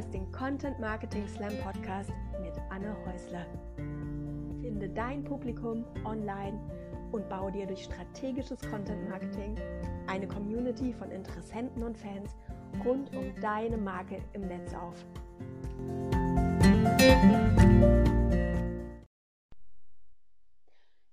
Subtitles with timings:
[0.00, 3.44] hörst den Content Marketing Slam Podcast mit Anne Häusler.
[4.62, 6.58] Finde dein Publikum online
[7.12, 9.54] und baue dir durch strategisches Content Marketing
[10.06, 12.34] eine Community von Interessenten und Fans
[12.82, 14.96] rund um deine Marke im Netz auf.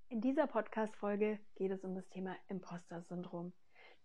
[0.08, 3.52] In dieser Podcast-Folge geht es um das Thema Imposter-Syndrom.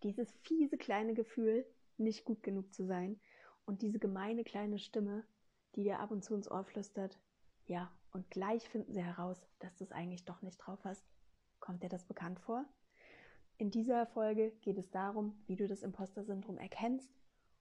[0.03, 1.65] Dieses fiese kleine Gefühl,
[1.99, 3.21] nicht gut genug zu sein
[3.67, 5.25] und diese gemeine kleine Stimme,
[5.75, 7.19] die dir ab und zu ins Ohr flüstert,
[7.67, 11.05] ja, und gleich finden sie heraus, dass du es eigentlich doch nicht drauf hast.
[11.61, 12.65] Kommt dir das bekannt vor?
[13.59, 17.09] In dieser Folge geht es darum, wie du das Imposter-Syndrom erkennst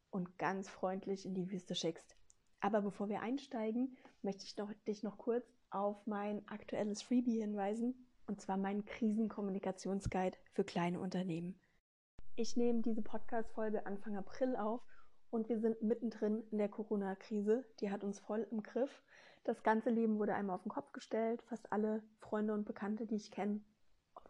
[0.09, 2.15] und ganz freundlich in die Wüste schickst.
[2.59, 8.07] Aber bevor wir einsteigen, möchte ich noch, dich noch kurz auf mein aktuelles Freebie hinweisen,
[8.27, 11.59] und zwar meinen Krisenkommunikationsguide für kleine Unternehmen.
[12.35, 14.81] Ich nehme diese Podcast-Folge Anfang April auf
[15.31, 17.65] und wir sind mittendrin in der Corona-Krise.
[17.79, 19.01] Die hat uns voll im Griff.
[19.43, 21.41] Das ganze Leben wurde einmal auf den Kopf gestellt.
[21.43, 23.61] Fast alle Freunde und Bekannte, die ich kenne,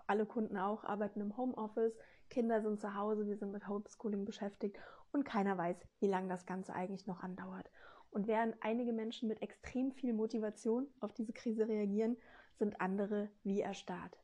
[0.07, 1.97] alle Kunden auch, arbeiten im Homeoffice.
[2.29, 4.77] Kinder sind zu Hause, wir sind mit Homeschooling beschäftigt
[5.11, 7.69] und keiner weiß, wie lange das Ganze eigentlich noch andauert.
[8.11, 12.15] Und während einige Menschen mit extrem viel Motivation auf diese Krise reagieren,
[12.57, 14.17] sind andere wie erstarrt.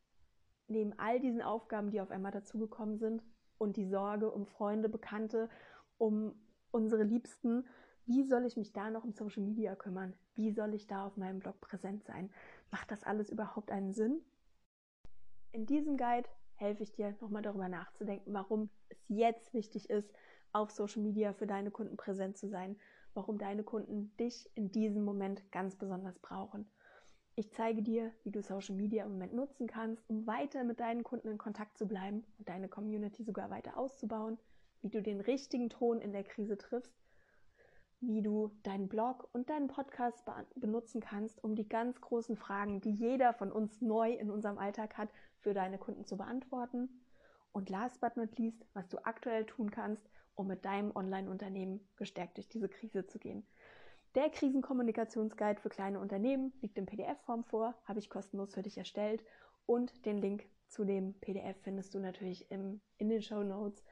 [0.68, 3.24] Neben all diesen Aufgaben, die auf einmal dazugekommen sind,
[3.58, 5.50] und die Sorge um Freunde, Bekannte,
[5.98, 6.36] um
[6.72, 7.66] unsere Liebsten.
[8.06, 10.14] Wie soll ich mich da noch um Social Media kümmern?
[10.36, 12.30] Wie soll ich da auf meinem Blog präsent sein?
[12.72, 14.22] Macht das alles überhaupt einen Sinn?
[15.52, 20.12] In diesem Guide helfe ich dir nochmal darüber nachzudenken, warum es jetzt wichtig ist,
[20.54, 22.78] auf Social Media für deine Kunden präsent zu sein,
[23.14, 26.70] warum deine Kunden dich in diesem Moment ganz besonders brauchen.
[27.36, 31.04] Ich zeige dir, wie du Social Media im Moment nutzen kannst, um weiter mit deinen
[31.04, 34.40] Kunden in Kontakt zu bleiben und deine Community sogar weiter auszubauen,
[34.88, 36.96] wie du den richtigen Ton in der Krise triffst,
[38.00, 40.24] wie du deinen Blog und deinen Podcast
[40.56, 44.98] benutzen kannst, um die ganz großen Fragen, die jeder von uns neu in unserem Alltag
[44.98, 45.10] hat,
[45.40, 47.02] für deine Kunden zu beantworten.
[47.52, 52.38] Und last but not least, was du aktuell tun kannst, um mit deinem Online-Unternehmen gestärkt
[52.38, 53.46] durch diese Krise zu gehen.
[54.16, 59.22] Der Krisenkommunikationsguide für kleine Unternehmen liegt in PDF-Form vor, habe ich kostenlos für dich erstellt
[59.66, 63.84] und den Link zu dem PDF findest du natürlich im, in den Show Notes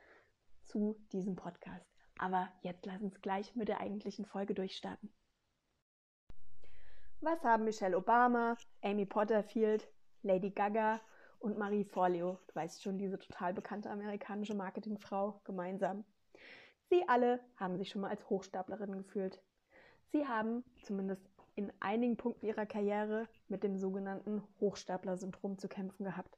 [0.66, 1.86] zu diesem Podcast.
[2.18, 5.14] Aber jetzt lass uns gleich mit der eigentlichen Folge durchstarten.
[7.22, 9.88] Was haben Michelle Obama, Amy Potterfield,
[10.22, 11.02] Lady Gaga
[11.40, 16.06] und Marie Forleo, du weißt schon, diese total bekannte amerikanische Marketingfrau, gemeinsam?
[16.90, 19.42] Sie alle haben sich schon mal als Hochstaplerinnen gefühlt.
[20.12, 26.38] Sie haben zumindest in einigen Punkten ihrer Karriere mit dem sogenannten Hochstapler-Syndrom zu kämpfen gehabt.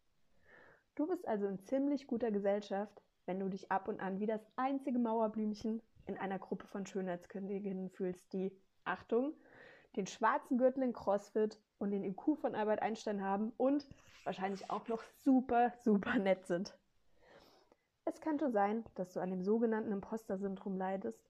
[0.96, 4.42] Du bist also in ziemlich guter Gesellschaft, wenn du dich ab und an wie das
[4.56, 8.52] einzige Mauerblümchen in einer Gruppe von Schönheitsköniginnen fühlst, die,
[8.86, 9.34] Achtung,
[9.96, 13.86] den schwarzen Gürtel in CrossFit und den IQ von Albert Einstein haben und
[14.24, 16.76] wahrscheinlich auch noch super, super nett sind.
[18.06, 21.30] Es könnte sein, dass du an dem sogenannten Imposter-Syndrom leidest.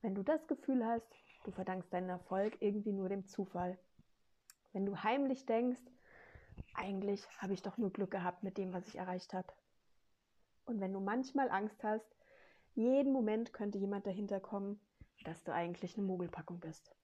[0.00, 1.08] Wenn du das Gefühl hast,
[1.44, 3.76] du verdankst deinen Erfolg irgendwie nur dem Zufall.
[4.72, 5.80] Wenn du heimlich denkst,
[6.74, 9.48] eigentlich habe ich doch nur Glück gehabt mit dem, was ich erreicht habe.
[10.66, 12.16] Und wenn du manchmal Angst hast,
[12.74, 14.80] jeden Moment könnte jemand dahinter kommen,
[15.24, 16.94] dass du eigentlich eine Mogelpackung bist.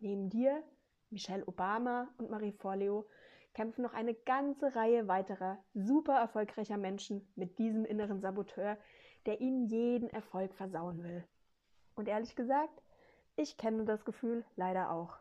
[0.00, 0.62] Neben dir,
[1.10, 3.08] Michelle Obama und Marie Forleo
[3.54, 8.76] kämpfen noch eine ganze Reihe weiterer super erfolgreicher Menschen mit diesem inneren Saboteur,
[9.26, 11.24] der ihnen jeden Erfolg versauen will.
[11.94, 12.82] Und ehrlich gesagt,
[13.36, 15.16] ich kenne das Gefühl leider auch.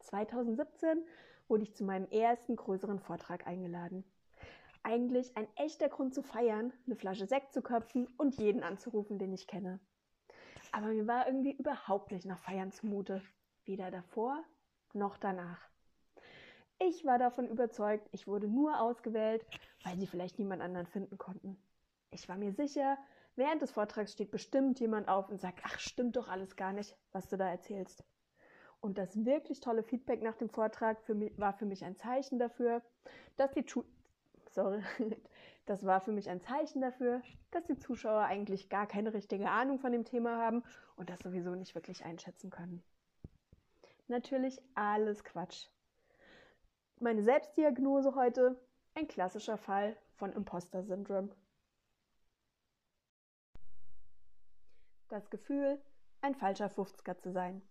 [0.00, 1.04] 2017
[1.48, 4.04] wurde ich zu meinem ersten größeren Vortrag eingeladen
[4.84, 9.32] eigentlich ein echter Grund zu feiern, eine Flasche Sekt zu köpfen und jeden anzurufen, den
[9.32, 9.80] ich kenne.
[10.72, 13.22] Aber mir war irgendwie überhaupt nicht nach Feiern zumute.
[13.64, 14.42] Weder davor
[14.92, 15.68] noch danach.
[16.78, 19.46] Ich war davon überzeugt, ich wurde nur ausgewählt,
[19.84, 21.62] weil sie vielleicht niemand anderen finden konnten.
[22.10, 22.98] Ich war mir sicher,
[23.36, 26.96] während des Vortrags steht bestimmt jemand auf und sagt, ach, stimmt doch alles gar nicht,
[27.12, 28.04] was du da erzählst.
[28.80, 32.40] Und das wirklich tolle Feedback nach dem Vortrag für mich, war für mich ein Zeichen
[32.40, 32.82] dafür,
[33.36, 33.64] dass die,
[34.54, 34.82] sorry,
[35.66, 39.78] das war für mich ein Zeichen dafür, dass die Zuschauer eigentlich gar keine richtige Ahnung
[39.78, 40.62] von dem Thema haben
[40.96, 42.82] und das sowieso nicht wirklich einschätzen können.
[44.08, 45.68] Natürlich alles Quatsch.
[47.00, 48.60] Meine Selbstdiagnose heute,
[48.94, 51.32] ein klassischer Fall von Imposter-Syndrom.
[55.08, 55.80] Das Gefühl,
[56.20, 57.62] ein falscher 50er zu sein.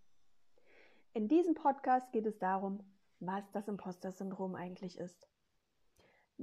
[1.13, 2.83] In diesem Podcast geht es darum,
[3.19, 5.27] was das Imposter-Syndrom eigentlich ist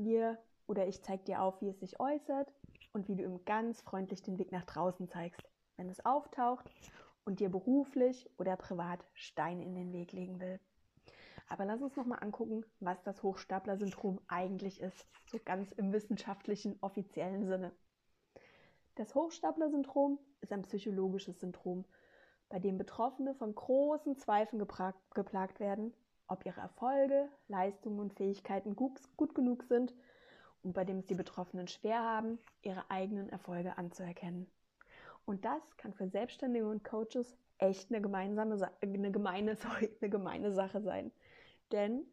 [0.04, 2.52] wir oder ich zeige dir auf, wie es sich äußert
[2.92, 6.70] und wie du ihm ganz freundlich den Weg nach draußen zeigst, wenn es auftaucht
[7.24, 10.60] und dir beruflich oder privat Steine in den Weg legen will.
[11.48, 17.46] Aber lass uns nochmal angucken, was das Hochstapler-Syndrom eigentlich ist, so ganz im wissenschaftlichen, offiziellen
[17.46, 17.72] Sinne.
[18.96, 21.84] Das Hochstapler-Syndrom ist ein psychologisches Syndrom,
[22.50, 24.66] bei dem Betroffene von großen Zweifeln
[25.14, 25.94] geplagt werden,
[26.28, 29.94] ob ihre Erfolge, Leistungen und Fähigkeiten gut, gut genug sind
[30.62, 34.46] und bei dem es die Betroffenen schwer haben, ihre eigenen Erfolge anzuerkennen.
[35.24, 40.52] Und das kann für Selbstständige und Coaches echt eine, gemeinsame, eine, gemeine, sorry, eine gemeine
[40.52, 41.10] Sache sein.
[41.72, 42.04] Denn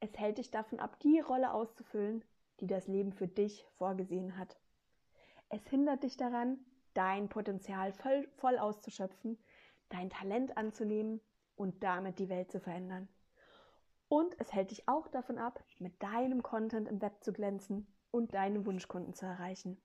[0.00, 2.24] es hält dich davon ab, die Rolle auszufüllen,
[2.60, 4.56] die das Leben für dich vorgesehen hat.
[5.48, 6.58] Es hindert dich daran,
[6.94, 9.38] dein Potenzial voll, voll auszuschöpfen,
[9.88, 11.20] dein Talent anzunehmen
[11.56, 13.08] und damit die Welt zu verändern.
[14.12, 18.34] Und es hält dich auch davon ab, mit deinem Content im Web zu glänzen und
[18.34, 19.80] deine Wunschkunden zu erreichen.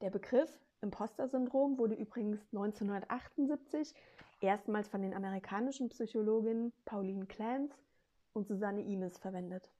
[0.00, 0.48] Der Begriff
[0.80, 3.94] Imposter-Syndrom wurde übrigens 1978
[4.40, 7.76] erstmals von den amerikanischen Psychologinnen Pauline Clance
[8.32, 9.70] und Susanne Imes verwendet.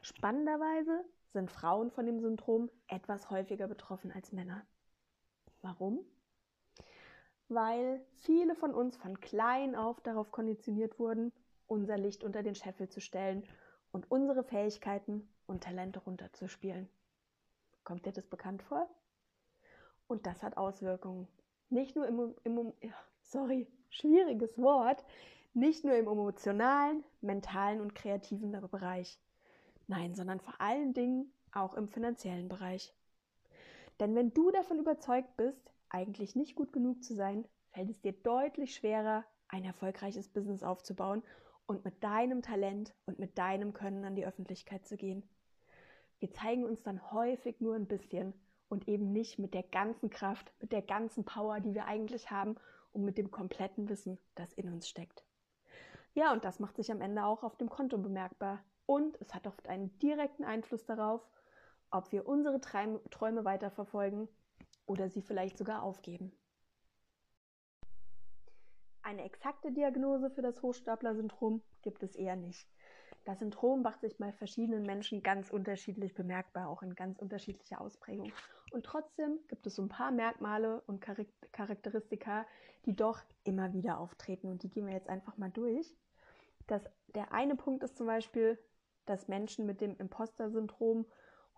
[0.00, 1.04] Spannenderweise
[1.34, 4.66] sind Frauen von dem Syndrom etwas häufiger betroffen als Männer.
[5.60, 6.06] Warum?
[7.48, 11.32] Weil viele von uns von klein auf darauf konditioniert wurden,
[11.66, 13.44] unser Licht unter den Scheffel zu stellen
[13.92, 16.88] und unsere Fähigkeiten und Talente runterzuspielen.
[17.84, 18.88] Kommt dir das bekannt vor?
[20.08, 21.28] Und das hat Auswirkungen.
[21.70, 22.72] Nicht nur im, im
[23.22, 25.04] sorry, schwieriges Wort,
[25.54, 29.18] nicht nur im emotionalen, mentalen und kreativen Bereich.
[29.86, 32.92] Nein, sondern vor allen Dingen auch im finanziellen Bereich.
[34.00, 38.12] Denn wenn du davon überzeugt bist, eigentlich nicht gut genug zu sein, fällt es dir
[38.12, 41.22] deutlich schwerer, ein erfolgreiches Business aufzubauen
[41.66, 45.22] und mit deinem Talent und mit deinem Können an die Öffentlichkeit zu gehen.
[46.18, 48.32] Wir zeigen uns dann häufig nur ein bisschen
[48.68, 52.56] und eben nicht mit der ganzen Kraft, mit der ganzen Power, die wir eigentlich haben
[52.92, 55.24] und mit dem kompletten Wissen, das in uns steckt.
[56.14, 58.64] Ja, und das macht sich am Ende auch auf dem Konto bemerkbar.
[58.86, 61.20] Und es hat oft einen direkten Einfluss darauf,
[61.90, 64.28] ob wir unsere Träume weiterverfolgen
[64.86, 66.32] oder sie vielleicht sogar aufgeben.
[69.02, 72.66] Eine exakte Diagnose für das Hochstapler-Syndrom gibt es eher nicht.
[73.24, 78.32] Das Syndrom macht sich bei verschiedenen Menschen ganz unterschiedlich bemerkbar, auch in ganz unterschiedlicher Ausprägung.
[78.72, 81.00] Und trotzdem gibt es so ein paar Merkmale und
[81.52, 82.46] Charakteristika,
[82.84, 84.48] die doch immer wieder auftreten.
[84.48, 85.96] Und die gehen wir jetzt einfach mal durch.
[86.66, 86.82] Das,
[87.14, 88.58] der eine Punkt ist zum Beispiel,
[89.06, 91.06] dass Menschen mit dem Imposter-Syndrom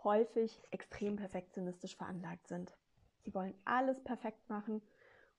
[0.04, 2.76] häufig extrem perfektionistisch veranlagt sind.
[3.28, 4.80] Sie wollen alles perfekt machen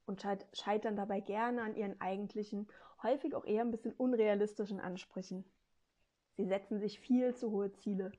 [0.06, 2.68] und scheitern dabei gerne an ihren eigentlichen,
[3.02, 5.44] häufig auch eher ein bisschen unrealistischen Ansprüchen.
[6.38, 8.12] Sie setzen sich viel zu hohe Ziele.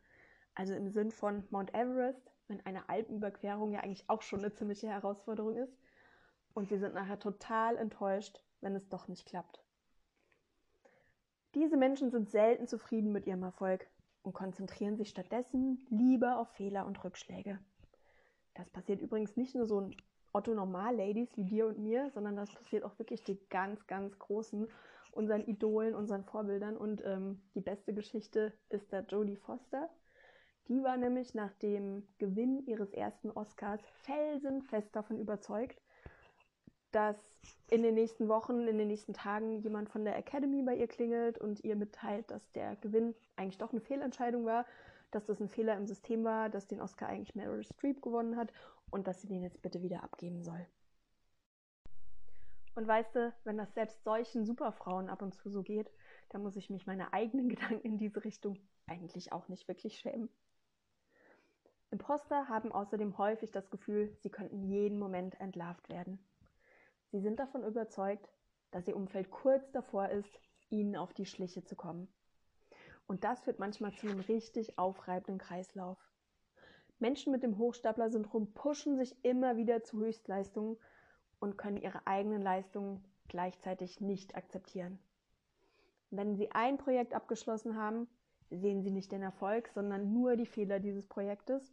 [0.56, 4.88] Also im Sinn von Mount Everest, wenn eine Alpenüberquerung ja eigentlich auch schon eine ziemliche
[4.88, 5.78] Herausforderung ist.
[6.52, 9.62] Und sie sind nachher total enttäuscht, wenn es doch nicht klappt.
[11.54, 13.88] Diese Menschen sind selten zufrieden mit ihrem Erfolg
[14.22, 17.60] und konzentrieren sich stattdessen lieber auf Fehler und Rückschläge.
[18.54, 19.90] Das passiert übrigens nicht nur so
[20.32, 24.68] Otto-Normal-Ladies wie dir und mir, sondern das passiert auch wirklich die ganz, ganz großen
[25.12, 26.76] unseren Idolen, unseren Vorbildern.
[26.76, 29.90] Und ähm, die beste Geschichte ist da Jodie Foster.
[30.68, 35.80] Die war nämlich nach dem Gewinn ihres ersten Oscars felsenfest davon überzeugt,
[36.92, 37.16] dass
[37.68, 41.38] in den nächsten Wochen, in den nächsten Tagen jemand von der Academy bei ihr klingelt
[41.38, 44.66] und ihr mitteilt, dass der Gewinn eigentlich doch eine Fehlentscheidung war,
[45.10, 48.52] dass das ein Fehler im System war, dass den Oscar eigentlich Meryl Streep gewonnen hat
[48.90, 50.66] und dass sie den jetzt bitte wieder abgeben soll.
[52.74, 55.90] Und weißt du, wenn das selbst solchen Superfrauen ab und zu so geht,
[56.30, 60.28] dann muss ich mich meine eigenen Gedanken in diese Richtung eigentlich auch nicht wirklich schämen.
[61.90, 66.24] Imposter haben außerdem häufig das Gefühl, sie könnten jeden Moment entlarvt werden.
[67.12, 68.28] Sie sind davon überzeugt,
[68.70, 72.08] dass ihr Umfeld kurz davor ist, ihnen auf die Schliche zu kommen.
[73.06, 75.98] Und das führt manchmal zu einem richtig aufreibenden Kreislauf.
[77.00, 80.76] Menschen mit dem Hochstapler-Syndrom pushen sich immer wieder zu Höchstleistungen
[81.40, 84.98] und können ihre eigenen Leistungen gleichzeitig nicht akzeptieren.
[86.10, 88.08] Wenn sie ein Projekt abgeschlossen haben,
[88.50, 91.72] sehen sie nicht den Erfolg, sondern nur die Fehler dieses Projektes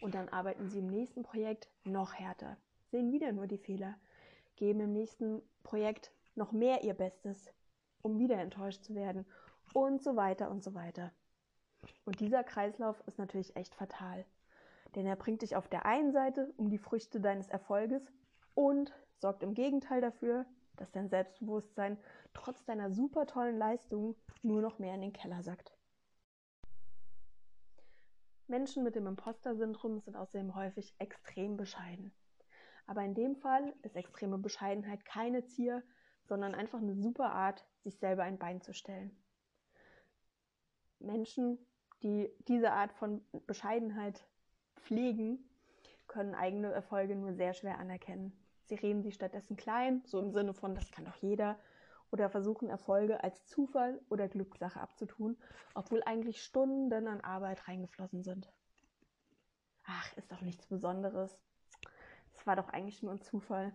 [0.00, 2.56] und dann arbeiten sie im nächsten Projekt noch härter,
[2.90, 3.96] sehen wieder nur die Fehler,
[4.62, 7.52] geben im nächsten Projekt noch mehr ihr Bestes,
[8.00, 9.26] um wieder enttäuscht zu werden
[9.74, 11.10] und so weiter und so weiter.
[12.04, 14.24] Und dieser Kreislauf ist natürlich echt fatal,
[14.94, 18.04] denn er bringt dich auf der einen Seite um die Früchte deines Erfolges
[18.54, 21.98] und sorgt im Gegenteil dafür, dass dein Selbstbewusstsein
[22.32, 25.76] trotz deiner super tollen Leistung nur noch mehr in den Keller sackt.
[28.46, 32.12] Menschen mit dem Imposter-Syndrom sind außerdem häufig extrem bescheiden.
[32.86, 35.82] Aber in dem Fall ist extreme Bescheidenheit keine Zier,
[36.24, 39.16] sondern einfach eine super Art, sich selber ein Bein zu stellen.
[40.98, 41.58] Menschen,
[42.02, 44.26] die diese Art von Bescheidenheit
[44.76, 45.38] pflegen,
[46.06, 48.32] können eigene Erfolge nur sehr schwer anerkennen.
[48.66, 51.58] Sie reden sie stattdessen klein, so im Sinne von, das kann doch jeder,
[52.10, 55.36] oder versuchen Erfolge als Zufall oder Glückssache abzutun,
[55.74, 58.52] obwohl eigentlich Stunden an Arbeit reingeflossen sind.
[59.84, 61.42] Ach, ist doch nichts Besonderes.
[62.44, 63.72] War doch eigentlich nur ein Zufall.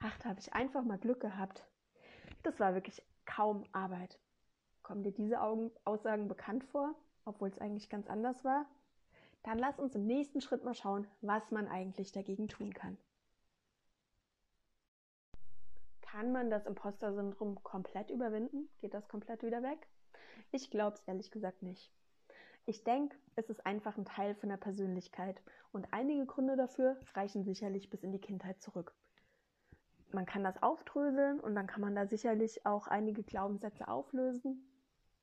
[0.00, 1.64] Ach, da habe ich einfach mal Glück gehabt.
[2.42, 4.18] Das war wirklich kaum Arbeit.
[4.82, 6.94] Kommen dir diese Aussagen bekannt vor,
[7.24, 8.66] obwohl es eigentlich ganz anders war?
[9.44, 12.98] Dann lass uns im nächsten Schritt mal schauen, was man eigentlich dagegen tun kann.
[16.00, 18.68] Kann man das Imposter-Syndrom komplett überwinden?
[18.80, 19.88] Geht das komplett wieder weg?
[20.50, 21.90] Ich glaube es ehrlich gesagt nicht.
[22.64, 25.42] Ich denke, es ist einfach ein Teil von der Persönlichkeit
[25.72, 28.94] und einige Gründe dafür reichen sicherlich bis in die Kindheit zurück.
[30.12, 34.62] Man kann das aufdröseln und dann kann man da sicherlich auch einige Glaubenssätze auflösen.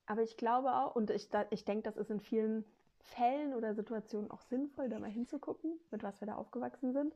[0.05, 2.65] Aber ich glaube auch, und ich, ich denke, das ist in vielen
[3.00, 7.13] Fällen oder Situationen auch sinnvoll, da mal hinzugucken, mit was wir da aufgewachsen sind.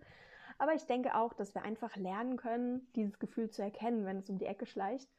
[0.57, 4.29] Aber ich denke auch, dass wir einfach lernen können, dieses Gefühl zu erkennen, wenn es
[4.29, 5.09] um die Ecke schleicht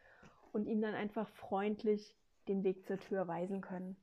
[0.52, 2.16] und ihm dann einfach freundlich
[2.48, 3.96] den Weg zur Tür weisen können.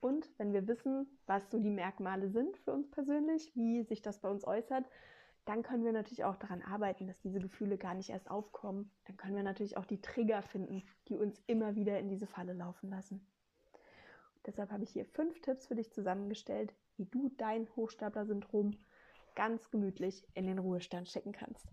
[0.00, 4.18] Und wenn wir wissen, was so die Merkmale sind für uns persönlich, wie sich das
[4.20, 4.84] bei uns äußert,
[5.44, 8.90] dann können wir natürlich auch daran arbeiten, dass diese Gefühle gar nicht erst aufkommen.
[9.06, 12.52] Dann können wir natürlich auch die Trigger finden, die uns immer wieder in diese Falle
[12.52, 13.26] laufen lassen.
[14.46, 18.78] Deshalb habe ich hier fünf Tipps für dich zusammengestellt, wie du dein Hochstapler-Syndrom
[19.34, 21.66] ganz gemütlich in den Ruhestand schicken kannst.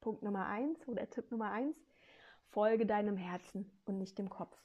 [0.00, 1.76] Punkt Nummer eins oder Tipp Nummer eins:
[2.48, 4.56] folge deinem Herzen und nicht dem Kopf.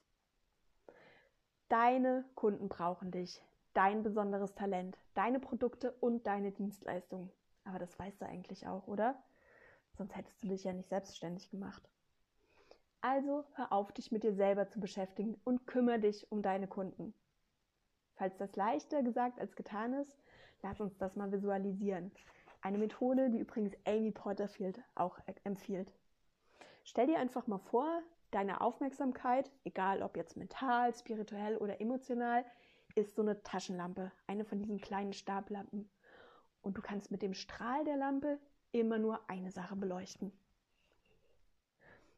[1.69, 3.41] Deine Kunden brauchen dich,
[3.73, 7.31] dein besonderes Talent, deine Produkte und deine Dienstleistungen.
[7.63, 9.21] Aber das weißt du eigentlich auch, oder?
[9.97, 11.89] Sonst hättest du dich ja nicht selbstständig gemacht.
[13.01, 17.13] Also hör auf, dich mit dir selber zu beschäftigen und kümmere dich um deine Kunden.
[18.15, 20.15] Falls das leichter gesagt als getan ist,
[20.65, 22.11] Lass uns das mal visualisieren.
[22.61, 25.93] Eine Methode, die übrigens Amy Porterfield auch empfiehlt.
[26.83, 28.01] Stell dir einfach mal vor,
[28.35, 32.45] deine Aufmerksamkeit, egal ob jetzt mental, spirituell oder emotional,
[32.93, 35.89] ist so eine Taschenlampe, eine von diesen kleinen Stablampen.
[36.61, 38.39] Und du kannst mit dem Strahl der Lampe
[38.73, 40.33] immer nur eine Sache beleuchten.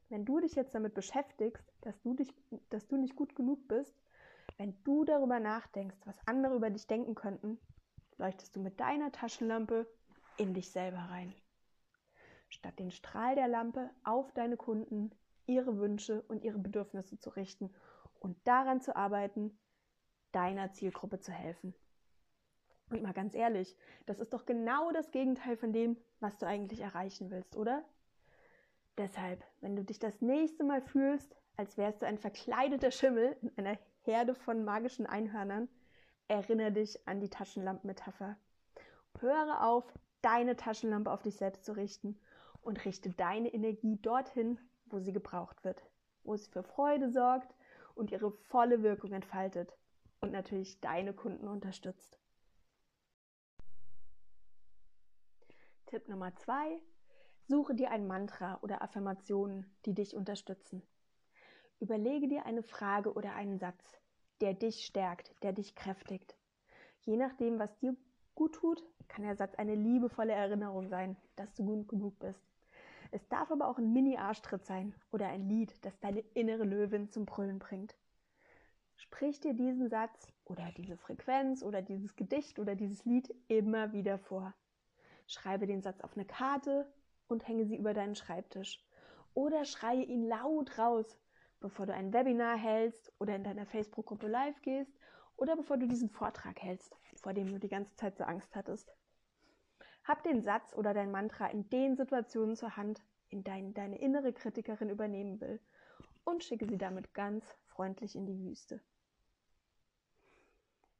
[0.09, 2.33] Wenn du dich jetzt damit beschäftigst, dass du, dich,
[2.69, 3.95] dass du nicht gut genug bist,
[4.57, 7.59] wenn du darüber nachdenkst, was andere über dich denken könnten,
[8.17, 9.85] leuchtest du mit deiner Taschenlampe
[10.37, 11.35] in dich selber rein.
[12.49, 15.11] Statt den Strahl der Lampe auf deine Kunden,
[15.47, 17.73] ihre Wünsche und ihre Bedürfnisse zu richten
[18.19, 19.57] und daran zu arbeiten,
[20.31, 21.73] deiner Zielgruppe zu helfen.
[22.89, 23.75] Und mal ganz ehrlich,
[24.05, 27.83] das ist doch genau das Gegenteil von dem, was du eigentlich erreichen willst, oder?
[28.97, 33.51] Deshalb, wenn du dich das nächste Mal fühlst, als wärst du ein verkleideter Schimmel in
[33.57, 35.67] einer Herde von magischen Einhörnern,
[36.29, 38.35] Erinnere dich an die Taschenlampenmetapher.
[39.19, 39.85] Höre auf,
[40.21, 42.19] deine Taschenlampe auf dich selbst zu richten
[42.61, 44.59] und richte deine Energie dorthin,
[44.91, 45.83] wo sie gebraucht wird,
[46.23, 47.53] wo sie für Freude sorgt
[47.95, 49.73] und ihre volle Wirkung entfaltet
[50.21, 52.19] und natürlich deine Kunden unterstützt.
[55.87, 56.81] Tipp Nummer zwei:
[57.47, 60.83] Suche dir ein Mantra oder Affirmationen, die dich unterstützen.
[61.79, 63.99] Überlege dir eine Frage oder einen Satz,
[64.41, 66.35] der dich stärkt, der dich kräftigt.
[67.01, 67.95] Je nachdem, was dir
[68.35, 72.43] gut tut, kann der Satz eine liebevolle Erinnerung sein, dass du gut genug bist.
[73.11, 77.25] Es darf aber auch ein Mini-Arschtritt sein oder ein Lied, das deine innere Löwin zum
[77.25, 77.95] Brüllen bringt.
[78.95, 84.17] Sprich dir diesen Satz oder diese Frequenz oder dieses Gedicht oder dieses Lied immer wieder
[84.17, 84.53] vor.
[85.27, 86.91] Schreibe den Satz auf eine Karte
[87.27, 88.83] und hänge sie über deinen Schreibtisch.
[89.33, 91.19] Oder schreie ihn laut raus,
[91.59, 94.97] bevor du ein Webinar hältst oder in deiner Facebook-Gruppe live gehst
[95.35, 98.91] oder bevor du diesen Vortrag hältst, vor dem du die ganze Zeit so Angst hattest.
[100.07, 104.31] Hab den Satz oder dein Mantra in den Situationen zur Hand, in denen deine innere
[104.31, 105.59] Kritikerin übernehmen will
[106.23, 108.81] und schicke sie damit ganz freundlich in die Wüste.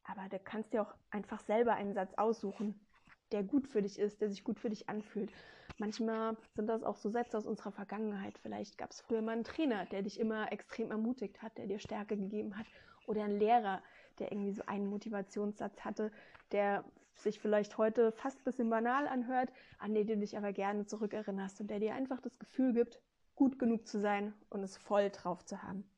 [0.03, 2.85] Aber du kannst dir auch einfach selber einen Satz aussuchen,
[3.31, 5.31] der gut für dich ist, der sich gut für dich anfühlt.
[5.77, 8.37] Manchmal sind das auch so Sätze aus unserer Vergangenheit.
[8.39, 11.79] Vielleicht gab es früher mal einen Trainer, der dich immer extrem ermutigt hat, der dir
[11.79, 12.65] Stärke gegeben hat.
[13.05, 13.81] Oder einen Lehrer,
[14.19, 16.11] der irgendwie so einen Motivationssatz hatte,
[16.51, 16.83] der
[17.21, 21.62] sich vielleicht heute fast ein bisschen banal anhört, an den du dich aber gerne zurückerinnerst
[21.62, 23.01] und der dir einfach das Gefühl gibt,
[23.36, 25.89] gut genug zu sein und es voll drauf zu haben.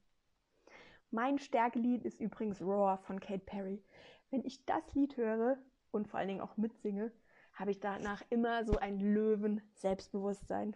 [1.11, 3.83] Mein Stärkelied ist übrigens Roar von Kate Perry.
[4.29, 5.57] Wenn ich das Lied höre
[5.91, 7.11] und vor allen Dingen auch mitsinge,
[7.53, 10.75] habe ich danach immer so ein Löwen-Selbstbewusstsein.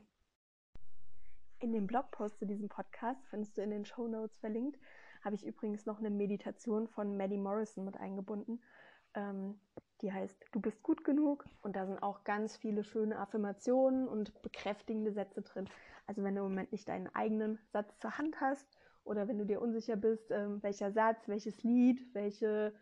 [1.59, 4.79] In dem Blogpost zu diesem Podcast findest du in den Show Notes verlinkt,
[5.23, 8.59] habe ich übrigens noch eine Meditation von Maddie Morrison mit eingebunden.
[9.15, 9.59] Ähm,
[10.01, 14.41] die heißt Du bist gut genug und da sind auch ganz viele schöne Affirmationen und
[14.41, 15.69] bekräftigende Sätze drin.
[16.05, 18.67] Also wenn du im Moment nicht deinen eigenen Satz zur Hand hast
[19.03, 22.75] oder wenn du dir unsicher bist, ähm, welcher Satz, welches Lied, welche,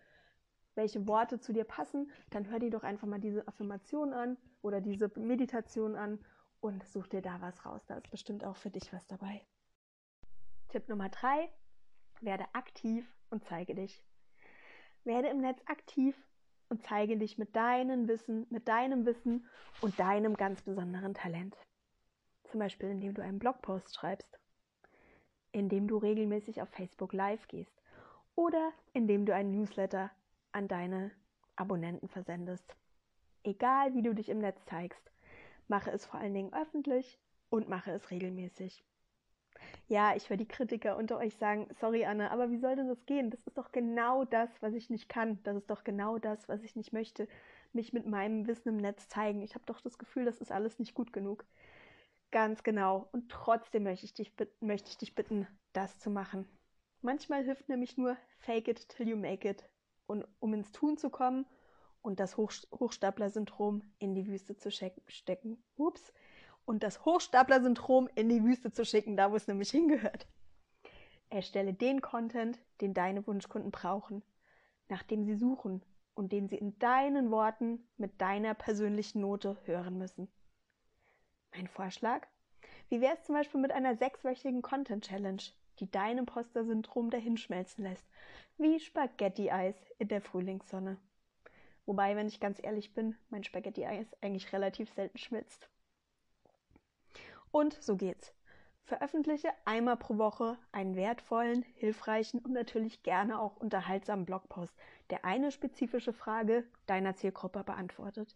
[0.75, 4.81] welche Worte zu dir passen, dann hör dir doch einfach mal diese Affirmation an oder
[4.81, 6.19] diese Meditation an
[6.59, 7.85] und such dir da was raus.
[7.87, 9.45] Da ist bestimmt auch für dich was dabei.
[10.69, 11.49] Tipp Nummer drei,
[12.21, 14.03] werde aktiv und zeige dich.
[15.03, 16.15] Werde im Netz aktiv
[16.69, 19.45] und zeige dich mit deinem Wissen, mit deinem Wissen
[19.81, 21.57] und deinem ganz besonderen Talent.
[22.45, 24.39] Zum Beispiel, indem du einen Blogpost schreibst,
[25.51, 27.81] indem du regelmäßig auf Facebook Live gehst
[28.35, 30.11] oder indem du einen Newsletter
[30.51, 31.11] an deine
[31.55, 32.75] Abonnenten versendest.
[33.43, 35.11] Egal, wie du dich im Netz zeigst,
[35.67, 38.83] mache es vor allen Dingen öffentlich und mache es regelmäßig.
[39.87, 43.05] Ja, ich höre die Kritiker unter euch sagen, sorry Anne, aber wie soll denn das
[43.05, 43.29] gehen?
[43.29, 45.39] Das ist doch genau das, was ich nicht kann.
[45.43, 47.27] Das ist doch genau das, was ich nicht möchte.
[47.73, 49.41] Mich mit meinem Wissen im Netz zeigen.
[49.41, 51.45] Ich habe doch das Gefühl, das ist alles nicht gut genug.
[52.31, 53.09] Ganz genau.
[53.11, 56.47] Und trotzdem möchte ich dich, möchte ich dich bitten, das zu machen.
[57.01, 59.67] Manchmal hilft nämlich nur Fake it till you make it.
[60.05, 61.45] Und um ins Tun zu kommen
[62.01, 65.61] und das Hoch Hochstapler-Syndrom in die Wüste zu stecken.
[65.75, 66.13] Ups.
[66.65, 70.27] Und das Hochstapler-Syndrom in die Wüste zu schicken, da wo es nämlich hingehört.
[71.29, 74.21] Erstelle den Content, den deine Wunschkunden brauchen,
[74.89, 75.81] nach dem sie suchen
[76.13, 80.29] und den sie in deinen Worten mit deiner persönlichen Note hören müssen.
[81.53, 82.27] Mein Vorschlag?
[82.89, 85.41] Wie wäre es zum Beispiel mit einer sechswöchigen Content-Challenge,
[85.79, 88.05] die dein Imposter-Syndrom dahinschmelzen lässt,
[88.57, 90.97] wie Spaghetti-Eis in der Frühlingssonne?
[91.85, 95.69] Wobei, wenn ich ganz ehrlich bin, mein Spaghetti-Eis eigentlich relativ selten schmilzt.
[97.51, 98.33] Und so geht's.
[98.83, 104.75] Veröffentliche einmal pro Woche einen wertvollen, hilfreichen und natürlich gerne auch unterhaltsamen Blogpost,
[105.09, 108.35] der eine spezifische Frage deiner Zielgruppe beantwortet.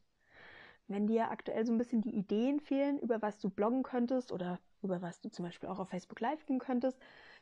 [0.88, 4.60] Wenn dir aktuell so ein bisschen die Ideen fehlen, über was du bloggen könntest oder
[4.84, 6.99] über was du zum Beispiel auch auf Facebook Live gehen könntest,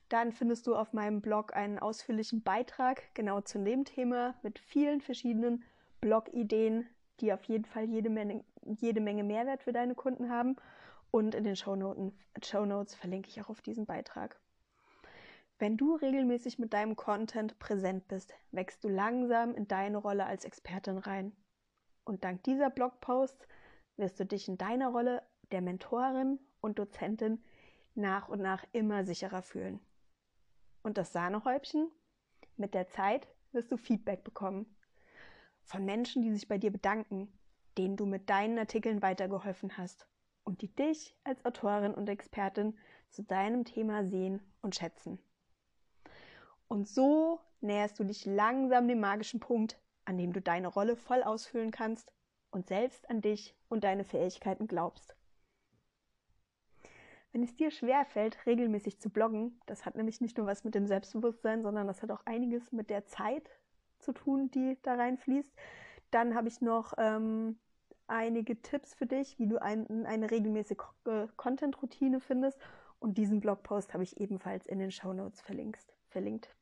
[0.10, 5.02] dann findest du auf meinem Blog einen ausführlichen Beitrag genau zu dem Thema mit vielen
[5.02, 5.64] verschiedenen
[6.00, 6.88] Blog-Ideen,
[7.20, 10.56] die auf jeden Fall jede Menge, jede Menge Mehrwert für deine Kunden haben.
[11.15, 14.41] Und in den Show Notes verlinke ich auch auf diesen Beitrag.
[15.60, 20.43] Wenn du regelmäßig mit deinem Content präsent bist, wächst du langsam in deine Rolle als
[20.43, 21.32] Expertin rein.
[22.04, 23.47] Und dank dieser Blogposts
[23.95, 25.21] wirst du dich in deiner Rolle
[25.52, 27.43] der Mentorin und Dozentin
[27.93, 29.80] nach und nach immer sicherer fühlen.
[30.82, 31.91] Und das Sahnehäubchen?
[32.58, 34.65] Mit der Zeit wirst du Feedback bekommen
[35.62, 37.32] von Menschen, die sich bei dir bedanken,
[37.78, 40.08] denen du mit deinen Artikeln weitergeholfen hast
[40.43, 42.77] und die dich als Autorin und Expertin
[43.10, 45.19] zu deinem Thema sehen und schätzen.
[46.67, 51.23] Und so näherst du dich langsam dem magischen Punkt, an dem du deine Rolle voll
[51.23, 52.12] ausfüllen kannst
[52.51, 55.15] und selbst an dich und deine Fähigkeiten glaubst.
[57.32, 60.86] Wenn es dir schwerfällt, regelmäßig zu bloggen, das hat nämlich nicht nur was mit dem
[60.86, 63.49] Selbstbewusstsein, sondern das hat auch einiges mit der Zeit
[63.97, 65.51] zu tun, die da reinfließt.
[66.12, 67.58] Dann habe ich noch ähm,
[68.08, 72.60] einige Tipps für dich, wie du ein, eine regelmäßige äh, Content-Routine findest.
[73.00, 76.56] Und diesen Blogpost habe ich ebenfalls in den Show Notes verlinkt.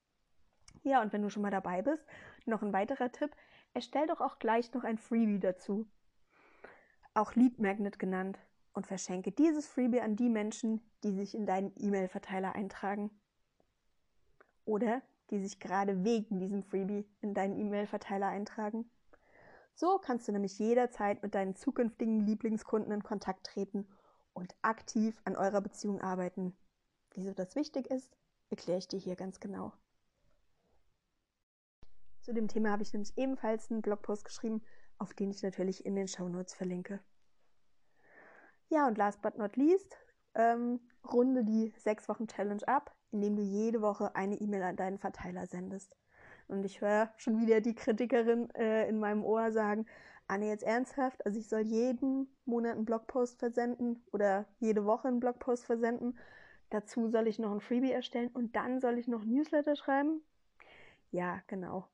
[0.84, 2.04] Ja, und wenn du schon mal dabei bist,
[2.45, 3.36] noch ein weiterer Tipp,
[3.73, 5.88] erstell doch auch gleich noch ein Freebie dazu.
[7.13, 8.39] Auch Lead Magnet genannt.
[8.73, 13.12] Und verschenke dieses Freebie an die Menschen, die sich in deinen E-Mail-Verteiler eintragen.
[14.63, 18.89] Oder die sich gerade wegen diesem Freebie in deinen E-Mail-Verteiler eintragen.
[19.73, 23.88] So kannst du nämlich jederzeit mit deinen zukünftigen Lieblingskunden in Kontakt treten
[24.34, 26.55] und aktiv an eurer Beziehung arbeiten.
[27.13, 28.15] Wieso das wichtig ist,
[28.49, 29.73] erkläre ich dir hier ganz genau.
[32.21, 34.62] Zu dem Thema habe ich nämlich ebenfalls einen Blogpost geschrieben,
[34.97, 36.99] auf den ich natürlich in den Show Notes verlinke.
[38.69, 39.97] Ja, und last but not least,
[40.36, 40.79] ähm,
[41.12, 45.45] runde die sechs Wochen Challenge ab indem du jede Woche eine E-Mail an deinen Verteiler
[45.45, 45.95] sendest.
[46.51, 49.85] Und ich höre schon wieder die Kritikerin äh, in meinem Ohr sagen,
[50.27, 55.21] Anne, jetzt ernsthaft, also ich soll jeden Monat einen Blogpost versenden oder jede Woche einen
[55.21, 56.19] Blogpost versenden.
[56.69, 60.21] Dazu soll ich noch ein Freebie erstellen und dann soll ich noch Newsletter schreiben?
[61.11, 61.87] Ja, genau.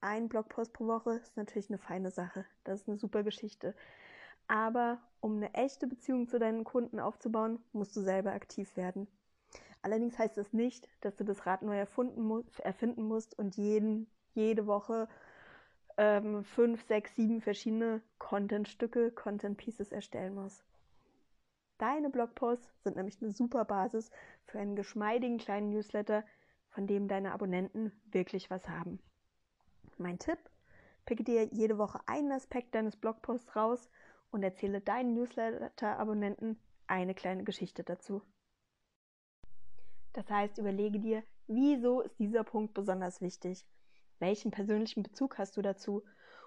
[0.00, 2.44] Ein Blogpost pro Woche ist natürlich eine feine Sache.
[2.64, 3.76] Das ist eine super Geschichte.
[4.48, 9.06] Aber um eine echte Beziehung zu deinen Kunden aufzubauen, musst du selber aktiv werden.
[9.82, 15.08] Allerdings heißt das nicht, dass du das Rad neu erfinden musst und jeden, jede Woche
[15.96, 20.64] ähm, fünf, sechs, sieben verschiedene Content-Stücke, Content-Pieces erstellen muss.
[21.78, 24.10] Deine Blogposts sind nämlich eine super Basis
[24.44, 26.24] für einen geschmeidigen kleinen Newsletter,
[26.68, 29.00] von dem deine Abonnenten wirklich was haben.
[29.96, 30.38] Mein Tipp,
[31.06, 33.90] picke dir jede Woche einen Aspekt deines Blogposts raus
[34.30, 38.22] und erzähle deinen Newsletter-Abonnenten eine kleine Geschichte dazu.
[40.12, 43.64] Das heißt, überlege dir, wieso ist dieser Punkt besonders wichtig?
[44.18, 46.02] Welchen persönlichen Bezug hast du dazu?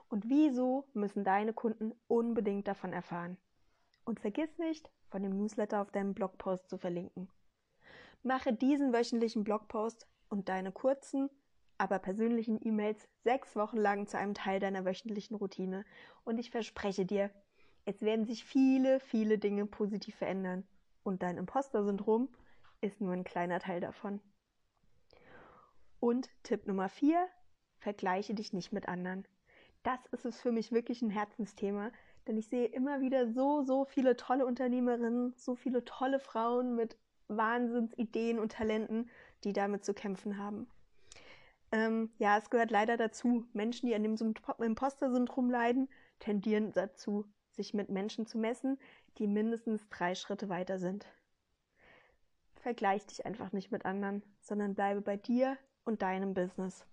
[0.09, 3.37] Und wieso müssen deine Kunden unbedingt davon erfahren?
[4.05, 7.29] Und vergiss nicht, von dem Newsletter auf deinem Blogpost zu verlinken.
[8.21, 11.29] Mache diesen wöchentlichen Blogpost und deine kurzen,
[11.77, 15.85] aber persönlichen E-Mails sechs Wochen lang zu einem Teil deiner wöchentlichen Routine.
[16.23, 17.31] Und ich verspreche dir,
[17.85, 20.65] es werden sich viele, viele Dinge positiv verändern.
[21.03, 22.29] Und dein Imposter-Syndrom
[22.83, 24.19] ist nur ein kleiner Teil davon.
[25.99, 27.27] Und Tipp Nummer vier,
[27.77, 29.25] vergleiche dich nicht mit anderen.
[29.83, 31.91] Das ist es für mich wirklich ein Herzensthema,
[32.27, 36.97] denn ich sehe immer wieder so, so viele tolle Unternehmerinnen, so viele tolle Frauen mit
[37.27, 39.09] Wahnsinnsideen und Talenten,
[39.43, 40.67] die damit zu kämpfen haben.
[41.71, 43.45] Ähm, ja, es gehört leider dazu.
[43.53, 44.15] Menschen, die an dem
[44.59, 48.77] Imposter-Syndrom leiden, tendieren dazu, sich mit Menschen zu messen,
[49.17, 51.05] die mindestens drei Schritte weiter sind.
[52.63, 56.85] Vergleich dich einfach nicht mit anderen, sondern bleibe bei dir und deinem Business.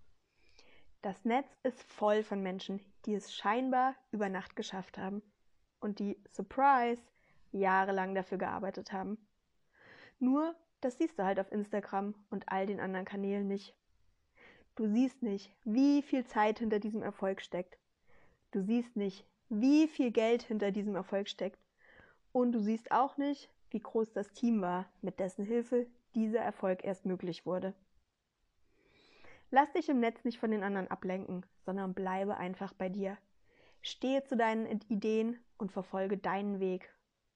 [1.00, 5.22] Das Netz ist voll von Menschen, die es scheinbar über Nacht geschafft haben
[5.78, 7.00] und die, surprise,
[7.52, 9.16] jahrelang dafür gearbeitet haben.
[10.18, 13.72] Nur, das siehst du halt auf Instagram und all den anderen Kanälen nicht.
[14.74, 17.78] Du siehst nicht, wie viel Zeit hinter diesem Erfolg steckt.
[18.50, 21.60] Du siehst nicht, wie viel Geld hinter diesem Erfolg steckt.
[22.32, 26.84] Und du siehst auch nicht, wie groß das Team war, mit dessen Hilfe dieser Erfolg
[26.84, 27.74] erst möglich wurde.
[29.50, 33.18] Lass dich im Netz nicht von den anderen ablenken, sondern bleibe einfach bei dir.
[33.82, 36.94] Stehe zu deinen Ideen und verfolge deinen Weg.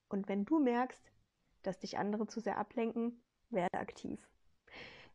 [0.08, 1.10] Und wenn du merkst,
[1.62, 3.20] dass dich andere zu sehr ablenken,
[3.50, 4.20] werde aktiv.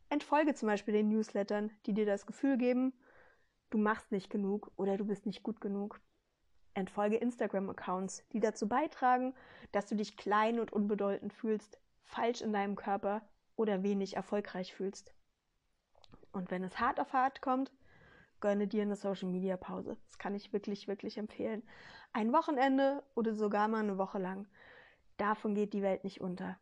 [0.08, 2.92] Entfolge zum Beispiel den Newslettern, die dir das Gefühl geben,
[3.70, 6.00] du machst nicht genug oder du bist nicht gut genug.
[6.80, 9.34] Entfolge Instagram-Accounts, die dazu beitragen,
[9.72, 13.22] dass du dich klein und unbedeutend fühlst, falsch in deinem Körper
[13.56, 15.14] oder wenig erfolgreich fühlst.
[16.32, 17.72] Und wenn es hart auf hart kommt,
[18.40, 19.96] gönne dir eine Social Media Pause.
[20.06, 21.62] Das kann ich wirklich, wirklich empfehlen.
[22.12, 24.48] Ein Wochenende oder sogar mal eine Woche lang.
[25.16, 26.58] Davon geht die Welt nicht unter.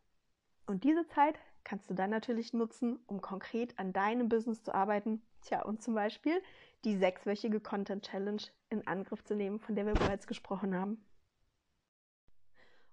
[0.65, 5.21] Und diese Zeit kannst du dann natürlich nutzen, um konkret an deinem Business zu arbeiten.
[5.41, 6.41] Tja, und zum Beispiel
[6.85, 11.03] die sechswöchige Content Challenge in Angriff zu nehmen, von der wir bereits gesprochen haben.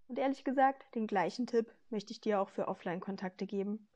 [0.09, 3.89] Und ehrlich gesagt, den gleichen Tipp möchte ich dir auch für Offline-Kontakte geben.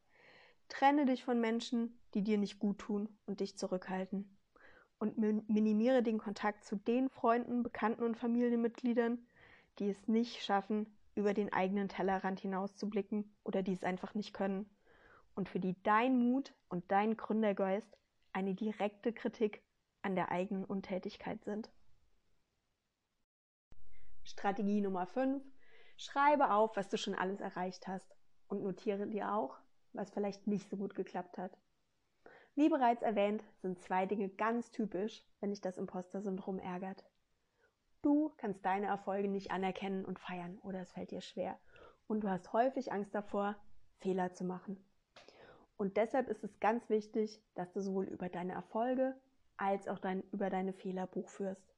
[0.69, 4.37] Trenne dich von Menschen, die dir nicht gut tun und dich zurückhalten.
[4.99, 9.25] Und minimiere den Kontakt zu den Freunden, Bekannten und Familienmitgliedern,
[9.79, 14.69] die es nicht schaffen, über den eigenen Tellerrand hinauszublicken oder die es einfach nicht können.
[15.35, 17.97] Und für die dein Mut und dein Gründergeist
[18.33, 19.62] eine direkte Kritik
[20.03, 21.71] an der eigenen Untätigkeit sind.
[24.25, 25.43] Strategie Nummer 5.
[25.97, 28.16] Schreibe auf, was du schon alles erreicht hast
[28.49, 29.59] und notiere dir auch,
[29.93, 31.59] was vielleicht nicht so gut geklappt hat.
[32.55, 37.05] Wie bereits erwähnt, sind zwei Dinge ganz typisch, wenn dich das Imposter-Syndrom ärgert.
[38.03, 41.59] Du kannst deine Erfolge nicht anerkennen und feiern oder es fällt dir schwer.
[42.07, 43.57] Und du hast häufig Angst davor,
[43.99, 44.83] Fehler zu machen.
[45.81, 49.19] Und deshalb ist es ganz wichtig, dass du sowohl über deine Erfolge
[49.57, 51.75] als auch dein, über deine Fehler Buch führst.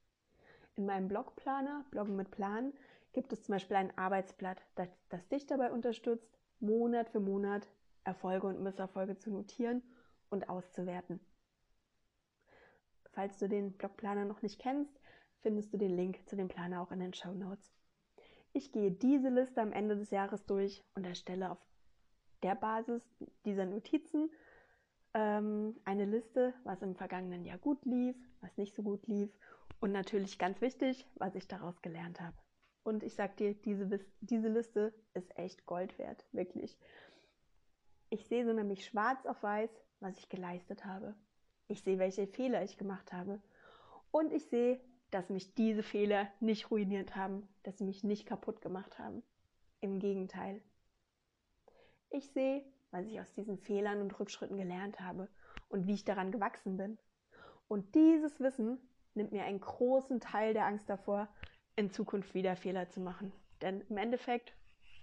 [0.74, 2.72] In meinem Blogplaner, Bloggen mit Plan,
[3.12, 7.68] gibt es zum Beispiel ein Arbeitsblatt, das, das dich dabei unterstützt, Monat für Monat
[8.02, 9.84] Erfolge und Misserfolge zu notieren
[10.30, 11.20] und auszuwerten.
[13.12, 15.00] Falls du den Blogplaner noch nicht kennst,
[15.42, 17.72] findest du den Link zu dem Planer auch in den Show Notes.
[18.52, 21.64] Ich gehe diese Liste am Ende des Jahres durch und erstelle auf
[22.42, 23.02] der Basis
[23.44, 24.30] dieser Notizen
[25.14, 29.30] ähm, eine Liste, was im vergangenen Jahr gut lief, was nicht so gut lief
[29.80, 32.36] und natürlich ganz wichtig, was ich daraus gelernt habe.
[32.84, 36.76] Und ich sag dir, diese, diese Liste ist echt Gold wert, wirklich.
[38.10, 41.14] Ich sehe so nämlich schwarz auf weiß, was ich geleistet habe.
[41.68, 43.40] Ich sehe, welche Fehler ich gemacht habe.
[44.10, 48.60] Und ich sehe, dass mich diese Fehler nicht ruiniert haben, dass sie mich nicht kaputt
[48.60, 49.22] gemacht haben.
[49.80, 50.62] Im Gegenteil.
[52.14, 55.28] Ich sehe, was ich aus diesen Fehlern und Rückschritten gelernt habe
[55.70, 56.98] und wie ich daran gewachsen bin.
[57.68, 58.78] Und dieses Wissen
[59.14, 61.28] nimmt mir einen großen Teil der Angst davor,
[61.74, 63.32] in Zukunft wieder Fehler zu machen.
[63.62, 64.52] Denn im Endeffekt,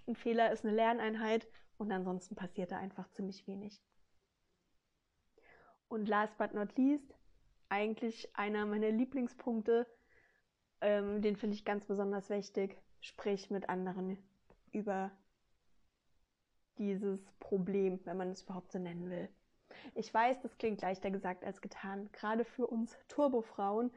[0.06, 3.82] ein Fehler ist eine Lerneinheit und ansonsten passiert da einfach ziemlich wenig.
[5.88, 7.12] Und last but not least,
[7.68, 9.86] eigentlich einer meiner Lieblingspunkte.
[10.80, 12.80] Ähm, den finde ich ganz besonders wichtig.
[13.00, 14.16] Sprich mit anderen
[14.70, 15.10] über
[16.80, 19.28] dieses Problem, wenn man es überhaupt so nennen will.
[19.94, 23.92] Ich weiß, das klingt leichter gesagt als getan, gerade für uns Turbofrauen,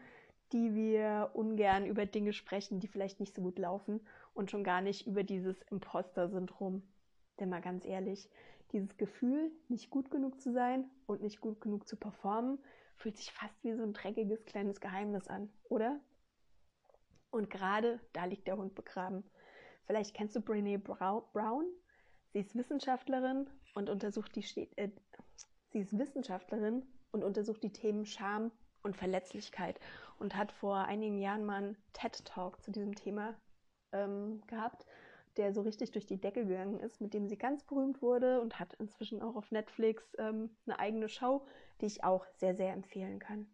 [0.51, 4.01] die wir ungern über Dinge sprechen, die vielleicht nicht so gut laufen
[4.33, 6.83] und schon gar nicht über dieses Imposter-Syndrom.
[7.39, 8.29] Denn mal ganz ehrlich,
[8.71, 12.59] dieses Gefühl, nicht gut genug zu sein und nicht gut genug zu performen,
[12.97, 15.99] fühlt sich fast wie so ein dreckiges kleines Geheimnis an, oder?
[17.31, 19.23] Und gerade da liegt der Hund begraben.
[19.85, 21.65] Vielleicht kennst du Brene Brown.
[22.33, 24.43] Sie ist Wissenschaftlerin und untersucht die
[24.75, 24.89] äh,
[25.69, 29.79] sie ist Wissenschaftlerin und untersucht die Themen Scham und Verletzlichkeit
[30.19, 33.35] und hat vor einigen Jahren mal einen TED Talk zu diesem Thema
[33.91, 34.85] ähm, gehabt
[35.37, 38.59] der so richtig durch die Decke gegangen ist, mit dem sie ganz berühmt wurde und
[38.59, 41.45] hat inzwischen auch auf Netflix ähm, eine eigene Show,
[41.81, 43.47] die ich auch sehr, sehr empfehlen kann.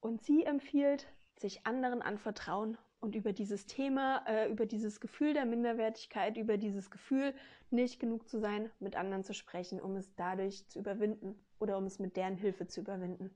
[0.00, 1.06] Und sie empfiehlt,
[1.36, 6.90] sich anderen anvertrauen und über dieses Thema, äh, über dieses Gefühl der Minderwertigkeit, über dieses
[6.90, 7.34] Gefühl,
[7.70, 11.84] nicht genug zu sein, mit anderen zu sprechen, um es dadurch zu überwinden oder um
[11.84, 13.30] es mit deren Hilfe zu überwinden.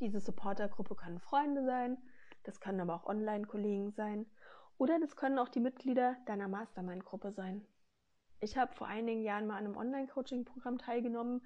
[0.00, 1.96] Diese Supportergruppe können Freunde sein,
[2.42, 4.26] das können aber auch Online-Kollegen sein
[4.78, 7.64] oder das können auch die Mitglieder deiner Mastermind-Gruppe sein.
[8.40, 11.42] Ich habe vor einigen Jahren mal an einem Online-Coaching-Programm teilgenommen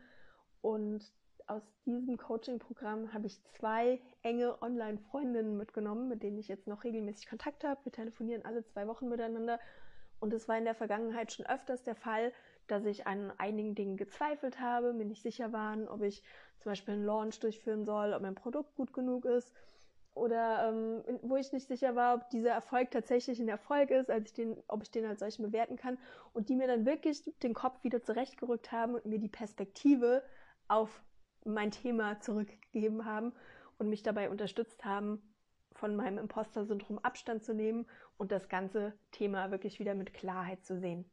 [0.61, 1.13] und
[1.51, 7.29] aus diesem Coaching-Programm habe ich zwei enge Online-Freundinnen mitgenommen, mit denen ich jetzt noch regelmäßig
[7.29, 7.85] Kontakt habe.
[7.85, 9.59] Wir telefonieren alle zwei Wochen miteinander.
[10.21, 12.33] Und es war in der Vergangenheit schon öfters der Fall,
[12.67, 16.23] dass ich an einigen Dingen gezweifelt habe, mir nicht sicher waren, ob ich
[16.59, 19.53] zum Beispiel einen Launch durchführen soll, ob mein Produkt gut genug ist
[20.15, 24.31] oder ähm, wo ich nicht sicher war, ob dieser Erfolg tatsächlich ein Erfolg ist, als
[24.31, 25.99] ich den, ob ich den als solchen bewerten kann
[26.33, 30.23] und die mir dann wirklich den Kopf wieder zurechtgerückt haben und mir die Perspektive
[30.69, 31.03] auf
[31.45, 33.33] mein Thema zurückgegeben haben
[33.79, 35.23] und mich dabei unterstützt haben,
[35.73, 37.87] von meinem Imposter-Syndrom Abstand zu nehmen
[38.19, 41.11] und das ganze Thema wirklich wieder mit Klarheit zu sehen.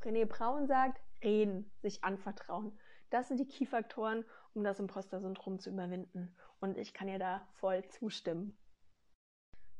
[0.00, 2.78] Brené Braun sagt, reden, sich anvertrauen.
[3.10, 4.24] Das sind die Key-Faktoren,
[4.54, 6.34] um das Imposter-Syndrom zu überwinden.
[6.60, 8.56] Und ich kann ihr da voll zustimmen.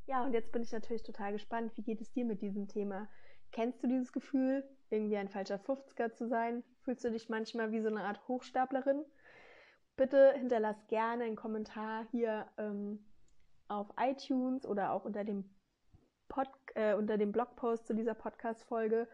[0.05, 3.09] Ja, und jetzt bin ich natürlich total gespannt, wie geht es dir mit diesem Thema?
[3.51, 6.63] Kennst du dieses Gefühl, irgendwie ein falscher 50er zu sein?
[6.83, 9.03] Fühlst du dich manchmal wie so eine Art Hochstaplerin?
[9.95, 13.05] Bitte hinterlass gerne einen Kommentar hier ähm,
[13.67, 15.49] auf iTunes oder auch unter dem,
[16.27, 19.07] Pod, äh, unter dem Blogpost zu dieser Podcast-Folge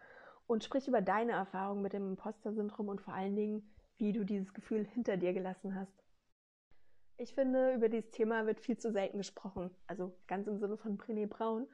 [0.46, 4.52] und sprich über deine Erfahrungen mit dem Imposter-Syndrom und vor allen Dingen, wie du dieses
[4.52, 6.04] Gefühl hinter dir gelassen hast.
[7.16, 10.98] Ich finde, über dieses Thema wird viel zu selten gesprochen, also ganz im Sinne von
[10.98, 11.66] Brené Braun.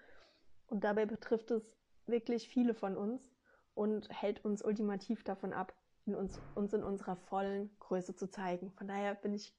[0.66, 1.64] Und dabei betrifft es
[2.06, 3.29] wirklich viele von uns
[3.74, 5.74] und hält uns ultimativ davon ab,
[6.06, 8.72] in uns, uns in unserer vollen Größe zu zeigen.
[8.72, 9.54] Von daher bin ich,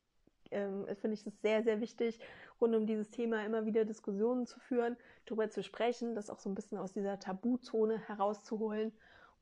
[0.52, 2.19] ähm, finde ich es sehr, sehr wichtig,
[2.60, 6.50] rund um dieses Thema immer wieder Diskussionen zu führen, darüber zu sprechen, das auch so
[6.50, 8.91] ein bisschen aus dieser Tabuzone herauszuholen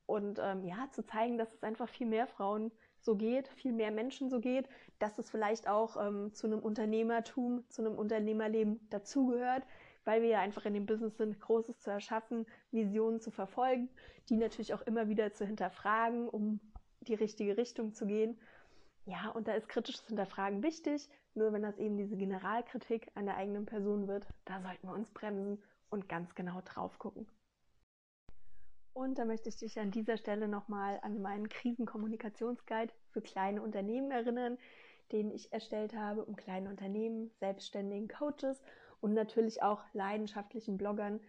[0.06, 3.90] und ähm, ja, zu zeigen, dass es einfach viel mehr Frauen so geht, viel mehr
[3.90, 9.62] Menschen so geht, dass es vielleicht auch ähm, zu einem Unternehmertum, zu einem Unternehmerleben dazugehört,
[10.04, 13.88] weil wir ja einfach in dem Business sind, Großes zu erschaffen, Visionen zu verfolgen,
[14.28, 16.60] die natürlich auch immer wieder zu hinterfragen, um
[17.02, 18.38] die richtige Richtung zu gehen.
[19.06, 23.36] Ja, und da ist kritisches Hinterfragen wichtig, nur wenn das eben diese Generalkritik an der
[23.36, 27.26] eigenen Person wird, da sollten wir uns bremsen und ganz genau drauf gucken.
[28.92, 34.10] Und da möchte ich dich an dieser Stelle nochmal an meinen Krisenkommunikationsguide für kleine Unternehmen
[34.10, 34.58] erinnern,
[35.12, 38.60] den ich erstellt habe, um kleine Unternehmen, selbstständigen Coaches
[39.00, 41.20] und natürlich auch leidenschaftlichen Bloggern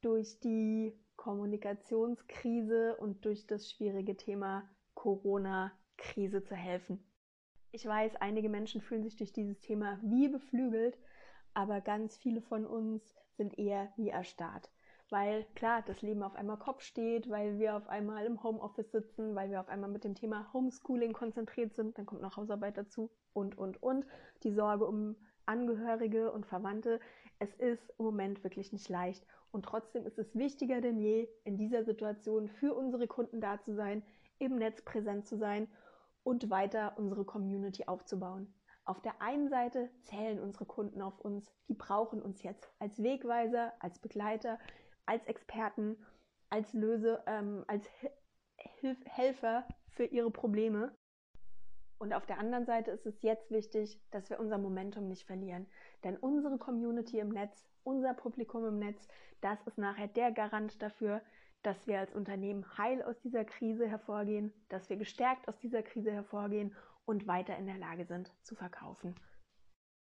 [0.00, 7.04] durch die Kommunikationskrise und durch das schwierige Thema Corona-Krise zu helfen.
[7.72, 10.98] Ich weiß, einige Menschen fühlen sich durch dieses Thema wie beflügelt,
[11.54, 14.70] aber ganz viele von uns sind eher wie erstarrt
[15.10, 19.34] weil klar, das Leben auf einmal Kopf steht, weil wir auf einmal im Homeoffice sitzen,
[19.34, 23.10] weil wir auf einmal mit dem Thema Homeschooling konzentriert sind, dann kommt noch Hausarbeit dazu
[23.32, 24.06] und, und, und.
[24.42, 27.00] Die Sorge um Angehörige und Verwandte.
[27.38, 31.56] Es ist im Moment wirklich nicht leicht und trotzdem ist es wichtiger denn je, in
[31.56, 34.02] dieser Situation für unsere Kunden da zu sein,
[34.38, 35.68] im Netz präsent zu sein
[36.24, 38.52] und weiter unsere Community aufzubauen.
[38.84, 43.72] Auf der einen Seite zählen unsere Kunden auf uns, die brauchen uns jetzt als Wegweiser,
[43.78, 44.58] als Begleiter,
[45.06, 45.96] als Experten,
[46.50, 47.88] als Löse, ähm, als
[48.80, 50.94] Hilf Helfer für ihre Probleme.
[52.04, 55.66] Und auf der anderen Seite ist es jetzt wichtig, dass wir unser Momentum nicht verlieren.
[56.04, 59.08] Denn unsere Community im Netz, unser Publikum im Netz,
[59.40, 61.22] das ist nachher der Garant dafür,
[61.62, 66.12] dass wir als Unternehmen heil aus dieser Krise hervorgehen, dass wir gestärkt aus dieser Krise
[66.12, 69.14] hervorgehen und weiter in der Lage sind zu verkaufen.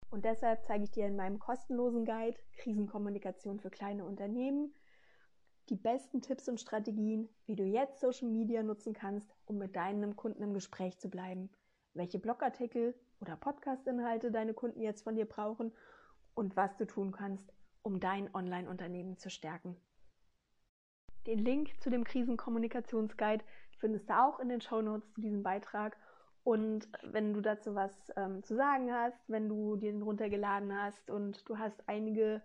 [0.09, 4.73] Und deshalb zeige ich dir in meinem kostenlosen Guide Krisenkommunikation für kleine Unternehmen
[5.69, 10.15] die besten Tipps und Strategien, wie du jetzt Social Media nutzen kannst, um mit deinem
[10.15, 11.51] Kunden im Gespräch zu bleiben,
[11.93, 15.71] welche Blogartikel oder Podcast-Inhalte deine Kunden jetzt von dir brauchen
[16.33, 17.51] und was du tun kannst,
[17.81, 19.75] um dein Online-Unternehmen zu stärken.
[21.27, 23.45] Den Link zu dem Krisenkommunikationsguide
[23.77, 25.97] findest du auch in den Show Notes zu diesem Beitrag
[26.43, 31.47] und wenn du dazu was ähm, zu sagen hast, wenn du den runtergeladen hast und
[31.47, 32.41] du hast einige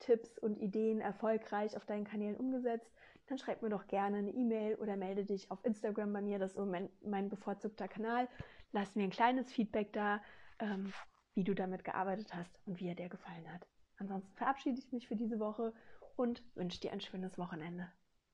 [0.00, 2.90] Tipps und Ideen erfolgreich auf deinen Kanälen umgesetzt,
[3.26, 6.40] dann schreib mir doch gerne eine E-Mail oder melde dich auf Instagram bei mir.
[6.40, 8.26] Das ist so mein, mein bevorzugter Kanal.
[8.72, 10.22] Lass mir ein kleines Feedback da,
[10.58, 10.92] ähm,
[11.34, 13.66] wie du damit gearbeitet hast und wie er dir gefallen hat.
[13.98, 15.72] Ansonsten verabschiede ich mich für diese Woche
[16.16, 17.92] und wünsche dir ein schönes Wochenende.